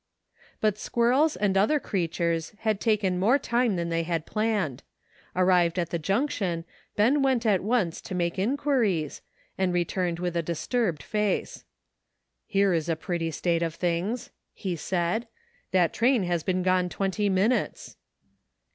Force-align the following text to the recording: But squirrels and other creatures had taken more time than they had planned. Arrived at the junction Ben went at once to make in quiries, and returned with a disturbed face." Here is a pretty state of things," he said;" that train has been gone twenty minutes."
But 0.61 0.79
squirrels 0.79 1.35
and 1.35 1.55
other 1.55 1.79
creatures 1.79 2.53
had 2.61 2.81
taken 2.81 3.19
more 3.19 3.37
time 3.37 3.75
than 3.75 3.89
they 3.89 4.01
had 4.01 4.25
planned. 4.25 4.81
Arrived 5.35 5.77
at 5.77 5.91
the 5.91 5.99
junction 5.99 6.65
Ben 6.95 7.21
went 7.21 7.45
at 7.45 7.61
once 7.61 8.01
to 8.01 8.15
make 8.15 8.39
in 8.39 8.57
quiries, 8.57 9.21
and 9.59 9.71
returned 9.71 10.17
with 10.17 10.35
a 10.35 10.41
disturbed 10.41 11.03
face." 11.03 11.65
Here 12.47 12.73
is 12.73 12.89
a 12.89 12.95
pretty 12.95 13.29
state 13.29 13.61
of 13.61 13.75
things," 13.75 14.31
he 14.55 14.75
said;" 14.75 15.27
that 15.71 15.93
train 15.93 16.23
has 16.23 16.41
been 16.41 16.63
gone 16.63 16.89
twenty 16.89 17.29
minutes." 17.29 17.95